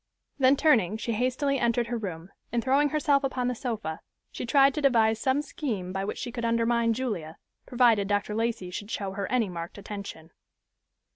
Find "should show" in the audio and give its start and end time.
8.71-9.11